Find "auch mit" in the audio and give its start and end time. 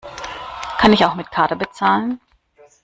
1.05-1.29